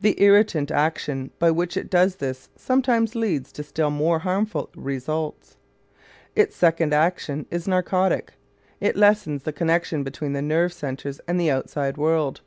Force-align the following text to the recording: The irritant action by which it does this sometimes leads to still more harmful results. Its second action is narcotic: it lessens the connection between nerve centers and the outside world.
The 0.00 0.22
irritant 0.22 0.70
action 0.70 1.32
by 1.40 1.50
which 1.50 1.76
it 1.76 1.90
does 1.90 2.14
this 2.14 2.50
sometimes 2.54 3.16
leads 3.16 3.50
to 3.50 3.64
still 3.64 3.90
more 3.90 4.20
harmful 4.20 4.70
results. 4.76 5.56
Its 6.36 6.54
second 6.54 6.94
action 6.94 7.46
is 7.50 7.66
narcotic: 7.66 8.34
it 8.80 8.94
lessens 8.94 9.42
the 9.42 9.52
connection 9.52 10.04
between 10.04 10.34
nerve 10.46 10.72
centers 10.72 11.18
and 11.26 11.40
the 11.40 11.50
outside 11.50 11.96
world. 11.98 12.42